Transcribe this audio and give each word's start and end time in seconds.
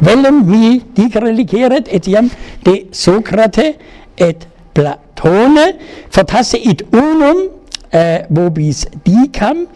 velum 0.00 0.44
mi 0.48 0.80
dic 0.96 1.16
religeret 1.20 1.88
etiam 1.92 2.30
de 2.64 2.86
Socrate 2.92 3.74
et 4.16 4.46
Platone 4.72 5.66
fortasse 6.10 6.56
id 6.56 6.86
unum 6.92 7.48
eh, 7.92 8.24
vobis 8.30 8.86
dicam 9.04 9.66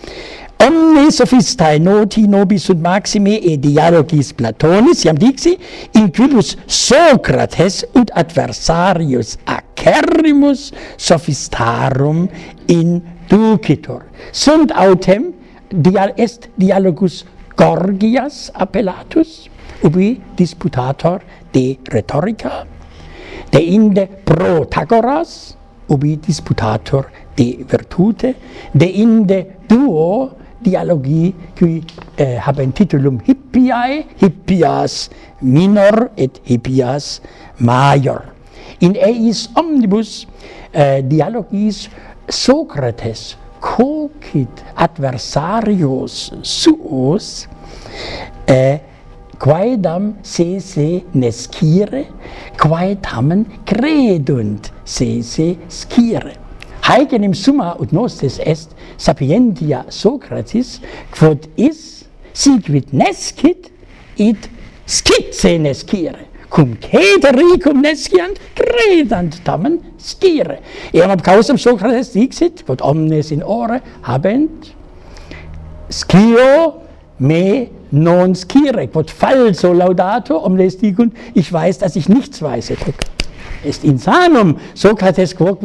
omne 0.66 1.10
sophistae 1.12 1.78
noti 1.78 2.26
nobis 2.26 2.64
sunt 2.70 2.80
maxime 2.80 3.36
e 3.36 3.56
dialogis 3.60 4.32
platonis 4.32 5.04
iam 5.04 5.18
dixi 5.20 5.56
in 6.00 6.08
quibus 6.10 6.54
socrates 6.66 7.82
ut 7.94 8.10
adversarius 8.16 9.36
acerrimus 9.44 10.70
sophistarum 10.96 12.26
in 12.72 13.02
ducitor 13.28 14.02
sunt 14.32 14.72
autem 14.72 15.32
dial 15.70 16.14
est 16.16 16.48
dialogus 16.56 17.24
Gorgias 17.56 18.50
appellatus, 18.54 19.48
ubi 19.82 20.20
disputator 20.36 21.22
de 21.52 21.78
rhetorica, 21.88 22.66
de 23.50 23.60
inde 23.62 24.06
Protagoras, 24.24 25.56
ubi 25.88 26.16
disputator 26.16 27.10
de 27.36 27.64
virtute, 27.64 28.34
de 28.74 28.86
inde 28.86 29.56
duo 29.68 30.36
dialogi 30.60 31.34
qui 31.54 31.82
eh, 32.16 32.36
habent 32.36 32.74
titulum 32.74 33.20
hippiae, 33.24 34.04
hippias 34.20 35.08
minor 35.40 36.10
et 36.16 36.40
hippias 36.44 37.20
major. 37.58 38.32
In 38.80 38.96
eis 39.00 39.48
omnibus 39.56 40.26
eh, 40.72 41.00
dialogis 41.00 41.88
Socrates 42.28 43.36
cocit 43.60 44.64
adversarios 44.76 46.32
suos 46.42 47.48
eh, 48.46 48.80
quaedam 49.38 50.14
se 50.22 50.60
se 50.60 51.04
nescire 51.14 52.06
quae 52.56 52.96
tamen 53.02 53.44
credunt 53.64 54.72
se 54.84 55.22
se 55.22 55.56
scire. 55.68 56.36
Haec 56.86 57.10
summa 57.34 57.76
ut 57.80 57.92
nostis 57.92 58.38
est 58.38 58.70
sapientia 58.96 59.84
socratis 59.88 60.80
quod 61.10 61.48
is 61.56 62.04
sic 62.32 62.68
nescit 62.92 63.70
id 64.16 64.48
se 64.86 65.58
nescire 65.58 66.26
cum 66.48 66.76
cetericum 66.80 67.80
nesciant 67.82 68.38
credant 68.54 69.40
tamen 69.44 69.80
scire. 69.98 70.60
Eram 70.92 71.20
causam 71.20 71.58
Socrates 71.58 72.12
dixit 72.14 72.64
quod 72.66 72.80
omnes 72.80 73.30
in 73.30 73.42
ore 73.42 73.80
habent 74.02 74.72
scio 75.88 76.82
me 77.18 77.70
non 77.90 78.34
scire 78.34 78.88
quod 78.88 79.10
falso 79.10 79.72
laudato 79.72 80.38
omnes 80.44 80.78
digunt, 80.78 81.14
ich 81.34 81.52
weiß 81.52 81.78
dass 81.78 81.96
ich 81.96 82.08
nichts 82.08 82.42
weiß 82.42 82.72
est 83.64 83.84
insanum. 83.84 84.56
Socrates 84.74 85.34
quoque 85.34 85.62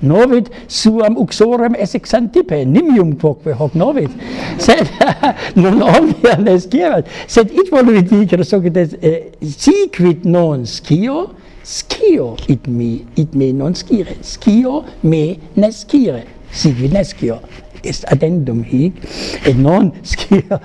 novit 0.00 0.48
suam 0.68 1.16
uxorem 1.18 1.74
esse 1.74 1.98
xantippe 1.98 2.64
nimium 2.64 3.16
quoque 3.16 3.52
hoc 3.52 3.74
novit. 3.74 4.10
Sed 4.58 4.88
non 5.56 5.82
omnia 5.82 6.36
ne 6.38 6.58
scirat 6.58 7.06
sed 7.26 7.50
it 7.50 7.70
voluit 7.70 8.08
dicere 8.08 8.44
Socrates 8.44 8.96
eh, 9.00 9.32
siquid 9.40 10.24
non 10.24 10.66
scio 10.66 11.34
scio 11.62 12.36
it 12.46 12.66
me 12.66 13.04
it 13.16 13.34
me 13.34 13.52
non 13.52 13.74
scire 13.74 14.16
scio 14.22 14.84
me 15.00 15.38
nescire 15.54 16.37
signes 16.52 17.04
scio 17.04 17.40
est 17.84 18.04
addendum 18.08 18.64
hic 18.64 18.94
et 19.46 19.54
non 19.54 19.92
scio 20.02 20.58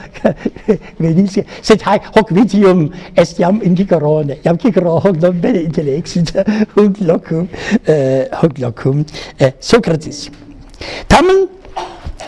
venisse 0.99 1.45
sed 1.61 1.81
hac 1.85 2.09
hoc 2.15 2.31
vitium 2.33 2.89
est 3.15 3.39
iam 3.39 3.61
indicarone 3.63 4.39
iam 4.43 4.57
cicero 4.57 4.99
hoc 4.99 5.19
non 5.21 5.39
bene 5.39 5.63
intellexit 5.63 6.33
hoc 6.75 7.01
locum 7.01 7.47
eh, 7.85 8.27
hoc 8.41 8.57
locum 8.59 9.03
eh, 9.39 9.53
Socrates. 9.59 10.29
Tamen 11.07 11.47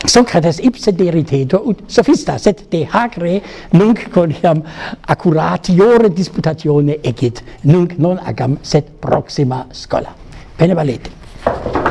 Socrates 0.06 0.60
ipse 0.62 0.92
deriteto 0.92 1.62
ut 1.66 1.82
sophista 1.88 2.38
sed 2.38 2.66
de 2.70 2.84
hagre 2.92 3.40
nunc 3.72 4.08
coniam 4.12 4.62
accuratiore 5.08 6.12
disputatione 6.12 7.00
egit 7.02 7.42
nunc 7.64 7.96
non 7.98 8.20
agam 8.22 8.58
sed 8.62 8.84
proxima 9.00 9.66
scola 9.72 10.14
bene 10.58 10.74
valete. 10.74 11.85